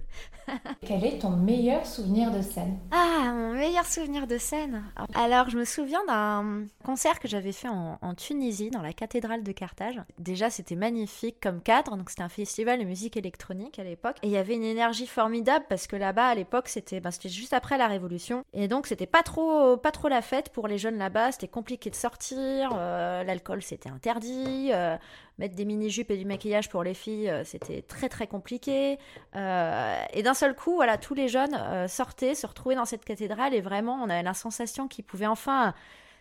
[0.85, 2.77] Quel est ton meilleur souvenir de scène?
[2.91, 4.83] Ah, mon meilleur souvenir de scène.
[5.13, 9.43] Alors, je me souviens d'un concert que j'avais fait en, en Tunisie, dans la cathédrale
[9.43, 10.01] de Carthage.
[10.19, 11.95] Déjà, c'était magnifique comme cadre.
[11.95, 14.17] Donc, c'était un festival de musique électronique à l'époque.
[14.23, 17.53] Et il y avait une énergie formidable parce que là-bas, à l'époque, c'était ben, juste
[17.53, 18.43] après la Révolution.
[18.53, 21.31] Et donc, c'était pas trop, pas trop la fête pour les jeunes là-bas.
[21.31, 22.71] C'était compliqué de sortir.
[22.75, 24.71] euh, L'alcool, c'était interdit.
[24.73, 24.97] euh,
[25.37, 28.97] mettre des mini-jupes et du maquillage pour les filles, euh, c'était très très compliqué.
[29.35, 33.05] Euh, et d'un seul coup, voilà, tous les jeunes euh, sortaient, se retrouvaient dans cette
[33.05, 35.73] cathédrale et vraiment, on avait la sensation qu'ils pouvaient enfin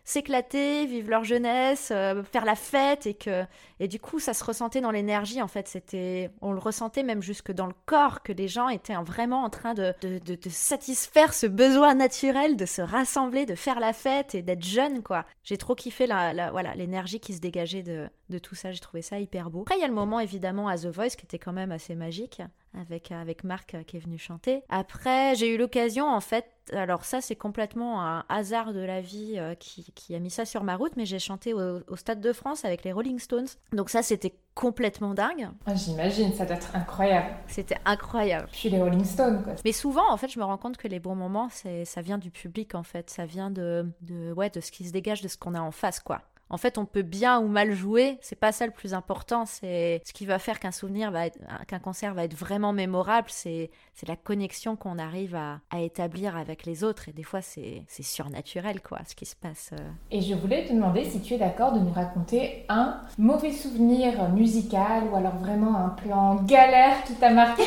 [0.04, 3.44] s'éclater, vivre leur jeunesse, euh, faire la fête et que
[3.80, 5.66] et du coup ça se ressentait dans l'énergie en fait.
[5.66, 9.50] C'était on le ressentait même jusque dans le corps que les gens étaient vraiment en
[9.50, 14.34] train de, de, de, satisfaire ce besoin naturel de se rassembler, de faire la fête
[14.34, 15.24] et d'être jeune quoi.
[15.42, 18.72] J'ai trop kiffé la, voilà l'énergie qui se dégageait de, de tout ça.
[18.72, 19.62] J'ai trouvé ça hyper beau.
[19.62, 21.94] Après il y a le moment évidemment à The Voice qui était quand même assez
[21.94, 22.42] magique
[22.80, 24.62] avec, avec Marc qui est venu chanter.
[24.68, 29.34] Après, j'ai eu l'occasion, en fait, alors ça c'est complètement un hasard de la vie
[29.36, 32.32] euh, qui, qui, a mis ça sur ma route, mais j'ai chanté au, Stade de
[32.32, 33.46] France avec les Rolling Stones.
[33.72, 35.48] Donc ça c'était complètement dingue.
[35.66, 37.28] Ah, J'imagine, ça doit être incroyable.
[37.48, 38.48] C'était incroyable.
[38.52, 39.54] Je suis les Rolling Stones quoi.
[39.64, 42.30] Mais souvent en fait je me rends compte que les bons moments ça vient du
[42.30, 45.36] public en fait, ça vient de, de, ouais, de ce qui se dégage de ce
[45.36, 46.22] qu'on a en face quoi.
[46.54, 50.00] En fait, on peut bien ou mal jouer, c'est pas ça le plus important, c'est
[50.04, 51.36] ce qui va faire qu'un souvenir va être,
[51.66, 56.64] qu'un concert va être vraiment mémorable, c'est, c'est la connexion qu'on arrive à, établir avec
[56.64, 59.70] les autres, et des fois c'est, surnaturel, quoi, ce qui se passe.
[59.72, 59.90] Euh.
[60.12, 64.28] Et je voulais te demander si tu es d'accord de nous raconter un mauvais souvenir
[64.28, 67.64] musical, ou alors vraiment un plan galère qui t'a marqué,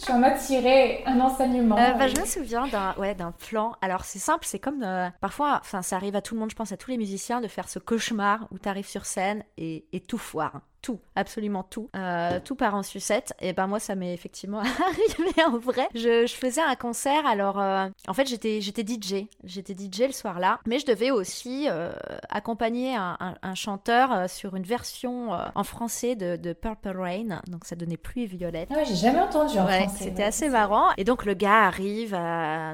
[0.00, 1.76] tu en as tiré un enseignement.
[1.76, 5.08] Euh, bah, je me souviens d'un, ouais, d'un plan, alors c'est simple, c'est comme, euh,
[5.20, 7.48] parfois, enfin ça arrive à tout le monde, je pense à tous les musiciens, de
[7.48, 8.19] faire ce cauchemar
[8.50, 12.74] où tu arrives sur scène et, et tout foire tout, absolument tout, euh, tout part
[12.74, 13.32] en sucette.
[13.40, 15.88] Et ben moi, ça m'est effectivement arrivé en vrai.
[15.94, 20.38] Je, faisais un concert, alors euh, en fait j'étais j'étais DJ, j'étais DJ le soir
[20.38, 21.92] là, mais je devais aussi euh,
[22.30, 28.26] accompagner un, chanteur sur une version en français de, Purple Rain, donc ça donnait pluie
[28.26, 28.70] violette.
[28.74, 30.88] Ah j'ai jamais entendu en ouais, C'était assez marrant.
[30.96, 32.16] Et donc le gars arrive,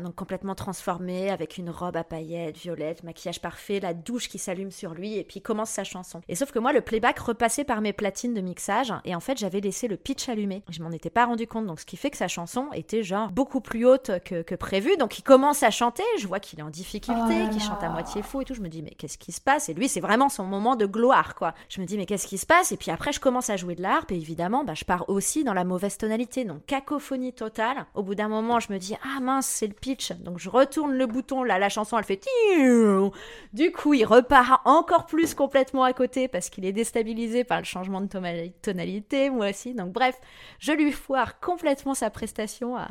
[0.03, 4.71] donc complètement transformé, avec une robe à paillettes, violette, maquillage parfait, la douche qui s'allume
[4.71, 6.21] sur lui, et puis il commence sa chanson.
[6.29, 9.39] Et sauf que moi, le playback repassait par mes platine de mixage et en fait
[9.39, 10.63] j'avais laissé le pitch allumé.
[10.71, 13.31] Je m'en étais pas rendu compte donc ce qui fait que sa chanson était genre
[13.31, 14.97] beaucoup plus haute que, prévu.
[14.97, 17.89] Donc il commence à chanter, je vois qu'il est en difficulté, oh qu'il chante à
[17.89, 18.55] moitié faux et tout.
[18.55, 19.69] Je me dis mais qu'est-ce qui se passe?
[19.69, 21.55] Et lui c'est vraiment son moment de gloire quoi.
[21.69, 22.73] Je me dis mais qu'est-ce qui se passe?
[22.73, 25.45] Et puis après je commence à jouer de l'harpe et évidemment bah, je pars aussi
[25.45, 27.87] dans la mauvaise tonalité donc cacophonie totale.
[27.95, 30.93] Au bout d'un moment je me dis ah mince c'est le pitch donc je retourne
[30.93, 32.21] le bouton là la chanson elle fait
[33.53, 37.65] du coup il repart encore plus complètement à côté parce qu'il est déstabilisé par le
[37.65, 39.75] changement de tonalité, moi aussi.
[39.75, 40.19] Donc bref,
[40.59, 42.89] je lui foire complètement sa prestation à,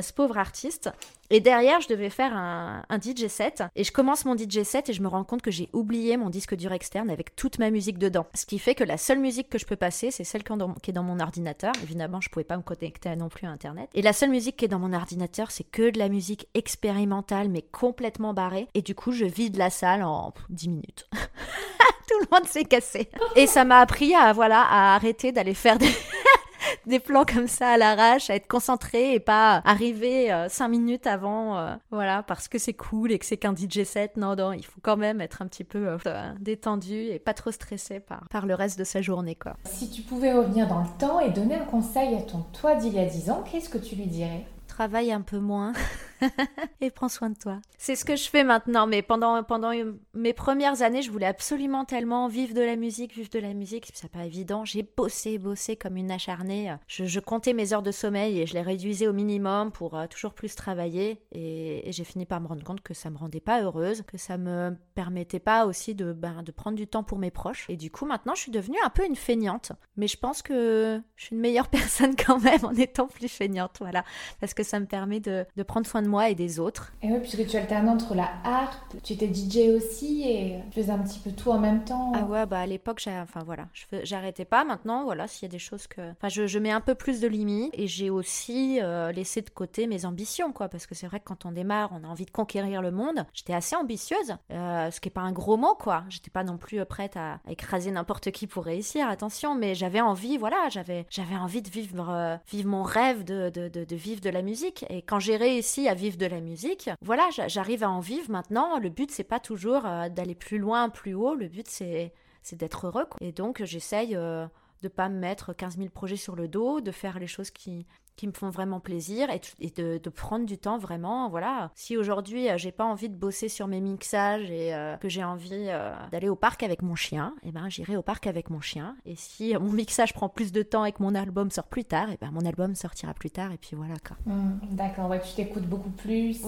[0.00, 0.90] ce pauvre artiste.
[1.30, 3.62] Et derrière, je devais faire un, DJ set.
[3.76, 6.30] Et je commence mon DJ set et je me rends compte que j'ai oublié mon
[6.30, 8.26] disque dur externe avec toute ma musique dedans.
[8.34, 10.92] Ce qui fait que la seule musique que je peux passer, c'est celle qui est
[10.92, 11.72] dans mon ordinateur.
[11.82, 13.90] Évidemment, je pouvais pas me connecter non plus à Internet.
[13.94, 17.48] Et la seule musique qui est dans mon ordinateur, c'est que de la musique expérimentale,
[17.48, 18.68] mais complètement barrée.
[18.74, 21.08] Et du coup, je vide la salle en 10 minutes.
[22.20, 23.08] Tout le monde s'est cassé.
[23.36, 25.90] Et ça m'a appris à, voilà, à arrêter d'aller faire des...
[26.86, 31.06] des plans comme ça à l'arrache, à être concentré et pas arriver euh, cinq minutes
[31.06, 34.16] avant, euh, voilà, parce que c'est cool et que c'est qu'un DJ set.
[34.16, 37.50] Non, non, il faut quand même être un petit peu euh, détendu et pas trop
[37.50, 39.54] stressé par, par le reste de sa journée, quoi.
[39.64, 42.94] Si tu pouvais revenir dans le temps et donner un conseil à ton toi d'il
[42.94, 44.44] y a 10 ans, qu'est-ce que tu lui dirais?
[44.66, 45.72] Travaille un peu moins.
[46.80, 47.60] et prends soin de toi.
[47.76, 49.72] C'est ce que je fais maintenant, mais pendant, pendant
[50.14, 53.90] mes premières années, je voulais absolument tellement vivre de la musique, vivre de la musique,
[53.94, 54.64] c'est pas évident.
[54.64, 56.74] J'ai bossé, bossé comme une acharnée.
[56.86, 60.34] Je, comptais mes heures de sommeil et je les réduisais au minimum pour euh, toujours
[60.34, 61.20] plus travailler.
[61.32, 64.38] Et, j'ai fini par me rendre compte que ça me rendait pas heureuse, que ça
[64.38, 67.66] me permettait pas aussi de, ben, de prendre du temps pour mes proches.
[67.68, 69.72] Et du coup, maintenant, je suis devenue un peu une feignante.
[69.96, 73.76] Mais je pense que je suis une meilleure personne quand même en étant plus feignante,
[73.80, 74.04] voilà.
[74.40, 76.92] Parce que ça me permet de, de prendre soin de moi et des autres.
[77.02, 80.92] Et oui, puisque tu alternais entre la harpe, tu étais DJ aussi et tu faisais
[80.92, 82.12] un petit peu tout en même temps.
[82.14, 83.68] Ah ouais, bah à l'époque, enfin voilà,
[84.02, 84.64] j'arrêtais pas.
[84.64, 87.20] Maintenant, voilà, s'il y a des choses que, enfin, je, je, mets un peu plus
[87.20, 91.06] de limites et j'ai aussi euh, laissé de côté mes ambitions, quoi, parce que c'est
[91.06, 93.24] vrai que quand on démarre, on a envie de conquérir le monde.
[93.32, 96.04] J'étais assez ambitieuse, euh, ce qui est pas un gros mot, quoi.
[96.08, 100.36] J'étais pas non plus prête à, écraser n'importe qui pour réussir, attention, mais j'avais envie,
[100.36, 104.20] voilà, j'avais, j'avais envie de vivre, euh, vivre mon rêve de, de, de, de vivre
[104.20, 104.84] de la musique.
[104.90, 106.90] Et quand j'ai réussi à vivre de la musique.
[107.02, 108.78] Voilà, j'arrive à en vivre maintenant.
[108.78, 111.34] Le but, c'est pas toujours euh, d'aller plus loin, plus haut.
[111.34, 112.12] Le but, c'est
[112.52, 113.06] d'être heureux.
[113.20, 114.46] Et donc, j'essaye euh,
[114.82, 117.86] de pas me mettre 15 000 projets sur le dos, de faire les choses qui,
[118.18, 121.30] qui me font vraiment plaisir et, de, prendre du temps vraiment.
[121.30, 121.70] Voilà.
[121.74, 125.22] Si aujourd'hui euh, j'ai pas envie de bosser sur mes mixages et euh, que j'ai
[125.22, 128.50] envie euh, d'aller au parc avec mon chien, et eh ben j'irai au parc avec
[128.50, 128.96] mon chien.
[129.06, 132.10] Et si mon mixage prend plus de temps et que mon album sort plus tard,
[132.10, 134.16] et eh ben mon album sortira plus tard et puis voilà quoi.
[134.26, 136.42] Mmh, d'accord, ouais, tu t'écoutes beaucoup plus,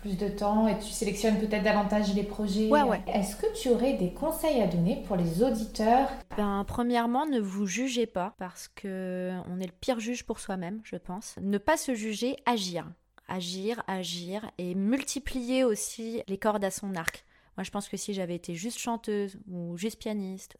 [0.00, 2.70] plus de temps et tu sélectionnes peut-être davantage les projets.
[2.70, 3.02] Ouais, ouais.
[3.12, 6.08] Est-ce que tu aurais des conseils à donner pour les auditeurs?
[6.38, 10.80] Ben premièrement, ne vous jugez pas parce que on est le pire juge pour soi-même,
[10.84, 11.09] je pense
[11.40, 12.86] ne pas se juger, agir.
[13.28, 17.24] Agir, agir et multiplier aussi les cordes à son arc.
[17.56, 20.56] Moi, je pense que si j'avais été juste chanteuse ou juste pianiste,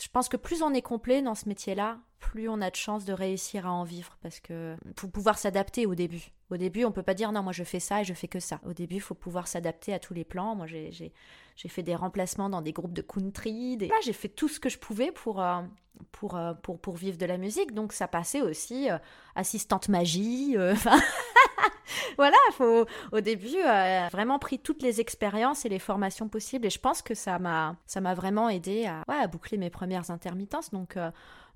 [0.00, 3.04] je pense que plus on est complet dans ce métier-là, plus on a de chances
[3.04, 6.32] de réussir à en vivre parce que faut pouvoir s'adapter au début.
[6.54, 8.38] Au début, on peut pas dire non, moi je fais ça et je fais que
[8.38, 8.60] ça.
[8.64, 10.54] Au début, il faut pouvoir s'adapter à tous les plans.
[10.54, 11.12] Moi, j'ai
[11.68, 13.76] fait des remplacements dans des groupes de country.
[14.04, 15.62] J'ai fait tout ce que je pouvais pour, euh,
[16.12, 17.74] pour, euh, pour, pour, vivre de la musique.
[17.74, 18.98] Donc, ça passait aussi euh,
[19.34, 20.56] assistante magie.
[22.16, 22.36] voilà,
[23.12, 23.60] au début
[24.12, 26.66] vraiment pris toutes les expériences et les formations possibles.
[26.66, 30.70] Et je pense que ça m'a ça m'a vraiment aidé à, boucler mes premières intermittences.
[30.70, 30.96] Donc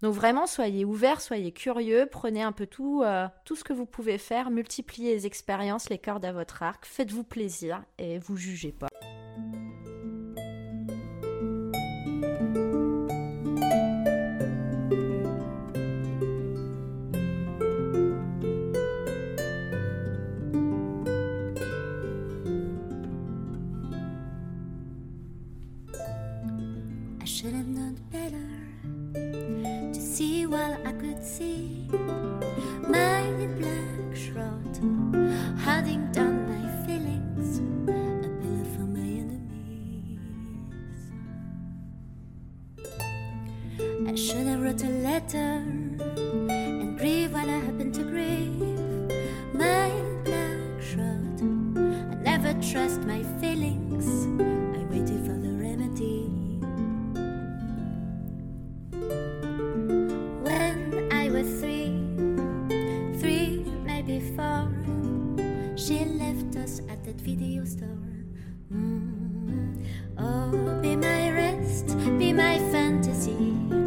[0.03, 3.87] donc vraiment, soyez ouverts, soyez curieux, prenez un peu tout, euh, tout ce que vous
[3.87, 8.73] pouvez faire, multipliez les expériences, les cordes à votre arc, faites-vous plaisir et vous jugez
[8.73, 8.89] pas.
[67.29, 67.89] video store.
[68.73, 69.13] Mm
[69.45, 69.85] -hmm.
[70.17, 71.87] Oh, be my rest,
[72.19, 73.78] be my fantasy.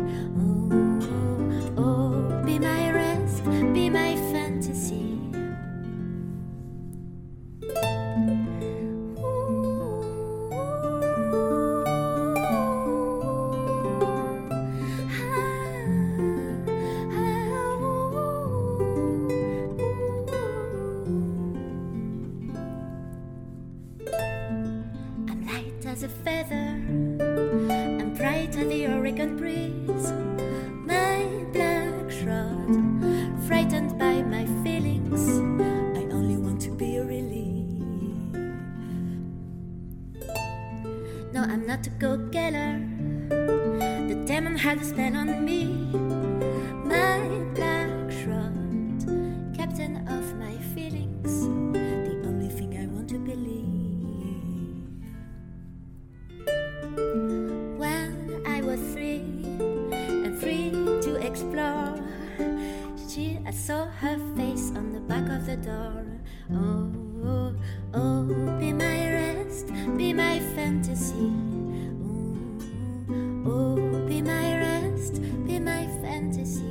[76.32, 76.71] to see.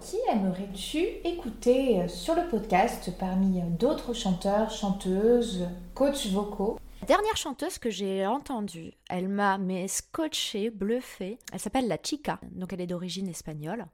[0.00, 6.80] Qui aimerais-tu écouter euh, sur le podcast parmi euh, d'autres chanteurs, chanteuses, coachs vocaux?
[7.02, 11.38] La dernière chanteuse que j'ai entendue, elle m'a mais scotchée, bluffée.
[11.52, 13.86] Elle s'appelle La Chica, donc elle est d'origine espagnole.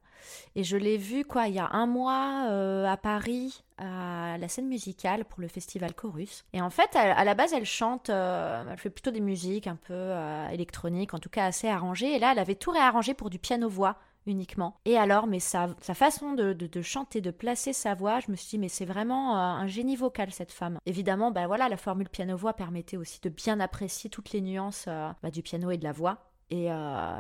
[0.55, 4.49] Et je l'ai vue quoi, il y a un mois euh, à Paris à la
[4.49, 6.45] scène musicale pour le festival Chorus.
[6.53, 9.77] Et en fait, à la base, elle chante, euh, elle fait plutôt des musiques un
[9.77, 12.15] peu euh, électroniques, en tout cas assez arrangées.
[12.15, 13.97] Et là, elle avait tout réarrangé pour du piano-voix
[14.27, 14.81] uniquement.
[14.85, 18.51] Et alors, mais sa, sa façon de, chanter, de placer sa voix, je me suis
[18.51, 20.79] dit, mais c'est vraiment euh, un génie vocal, cette femme.
[20.87, 25.31] Évidemment, bah voilà, la formule piano-voix permettait aussi de bien apprécier toutes les nuances bah,
[25.31, 26.31] du piano et de la voix.
[26.51, 26.69] Et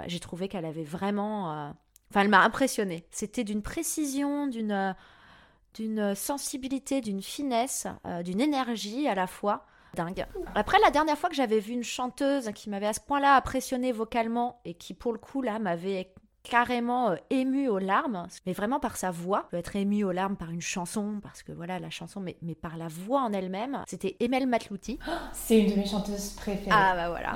[0.07, 1.75] j'ai trouvé qu'elle avait vraiment...
[2.11, 3.05] Enfin, elle m'a impressionnée.
[3.11, 4.95] C'était d'une précision, d'une
[5.77, 7.87] d'une sensibilité, d'une finesse,
[8.25, 9.65] d'une énergie à la fois
[9.95, 10.27] dingue.
[10.55, 13.93] Après, la dernière fois que j'avais vu une chanteuse qui m'avait à ce point-là impressionnée
[13.93, 16.13] vocalement et qui, pour le coup, là, m'avait
[16.49, 19.47] carrément euh, ému aux larmes, mais vraiment par sa voix.
[19.51, 22.55] peut être ému aux larmes par une chanson, parce que voilà, la chanson, mais, mais
[22.55, 23.83] par la voix en elle-même.
[23.87, 24.99] C'était Emel Matlouti.
[25.33, 26.71] C'est une de mes chanteuses préférées.
[26.71, 27.35] Ah bah voilà.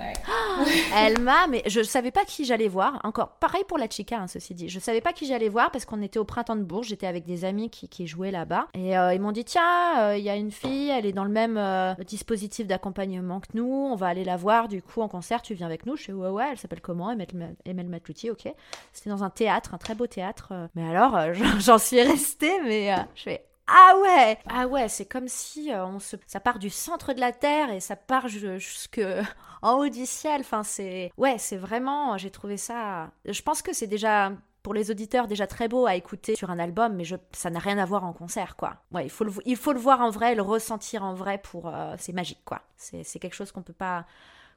[0.96, 3.00] elle m'a, mais je savais pas qui j'allais voir.
[3.04, 4.68] Encore, pareil pour la chica, hein, ceci dit.
[4.68, 7.24] Je savais pas qui j'allais voir parce qu'on était au printemps de Bourges, j'étais avec
[7.24, 8.68] des amis qui, qui jouaient là-bas.
[8.74, 11.24] Et euh, ils m'ont dit, tiens, euh, il y a une fille, elle est dans
[11.24, 11.60] le même
[12.06, 15.66] dispositif d'accompagnement que nous, on va aller la voir du coup en concert, tu viens
[15.66, 15.96] avec nous.
[15.96, 17.10] Je fais, ouais, ouais, elle s'appelle comment?
[17.64, 18.52] Emel Matlouti, ok.
[19.00, 20.48] C'était dans un théâtre, un très beau théâtre.
[20.52, 20.68] Euh.
[20.74, 25.06] Mais alors, euh, j'en suis restée, mais euh, je fais ah ouais Ah ouais, c'est
[25.06, 26.16] comme si on se...
[26.26, 29.00] ça part du centre de la Terre et ça part jusque
[29.62, 30.42] en haut du ciel.
[30.42, 31.10] Enfin, c'est...
[31.16, 32.18] Ouais, c'est vraiment...
[32.18, 33.10] J'ai trouvé ça...
[33.24, 34.32] Je pense que c'est déjà...
[34.62, 37.16] Pour les auditeurs, déjà très beau à écouter sur un album, mais je...
[37.32, 38.76] ça n'a rien à voir en concert, quoi.
[38.92, 41.72] Ouais, il faut le, il faut le voir en vrai, le ressentir en vrai pour...
[41.96, 42.60] C'est magique, quoi.
[42.76, 44.04] C'est quelque chose qu'on peut pas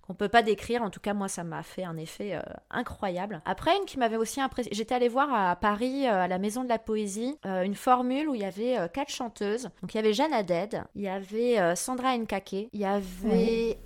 [0.06, 0.84] qu'on peut pas décrire.
[0.84, 3.42] En tout cas, moi, ça m'a fait un effet euh, incroyable.
[3.46, 6.64] Après, une qui m'avait aussi impressionné, j'étais allée voir à Paris, euh, à la Maison
[6.64, 9.70] de la Poésie, euh, une formule où il y avait quatre chanteuses.
[9.82, 13.78] Donc, il y avait Jeanne Haddad, il y avait Sandra Nkake, il y avait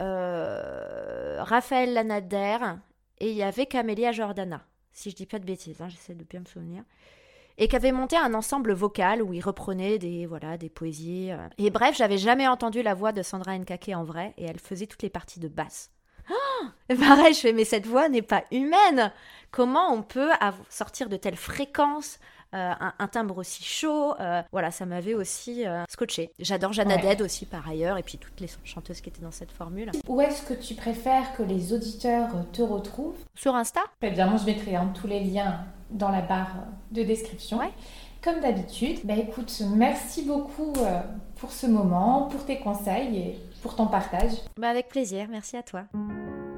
[1.40, 2.58] Raphaël Lanader
[3.20, 4.62] et il y avait Camélia Jordana.
[4.92, 6.84] Si je dis pas de bêtises, hein, j'essaie de bien me souvenir
[7.60, 11.32] et qui avait monté un ensemble vocal où il reprenait des voilà des poésies.
[11.58, 14.86] Et bref, j'avais jamais entendu la voix de Sandra Nkake en vrai et elle faisait
[14.86, 15.90] toutes les parties de basse.
[16.64, 19.12] Oh pareil, je fais, mais cette voix n'est pas humaine.
[19.52, 20.30] Comment on peut
[20.70, 22.20] sortir de telles fréquences
[22.54, 24.16] euh, un, timbre aussi chaud.
[24.20, 26.32] Euh, voilà, ça m'avait aussi euh, scotché.
[26.40, 27.22] J'adore Jeanne ouais.
[27.22, 29.92] aussi par ailleurs, et puis toutes les chanteuses qui étaient dans cette formule.
[30.08, 33.18] Où est-ce que tu préfères que les auditeurs te retrouvent?
[33.36, 36.56] Sur Insta Évidemment, je mettrai hein, tous les liens dans la barre
[36.92, 37.60] de description.
[38.24, 40.74] Comme d'habitude, bah écoute, merci beaucoup
[41.36, 44.32] pour ce moment, pour tes conseils et pour ton partage.
[44.58, 45.84] Bah avec plaisir, merci à toi.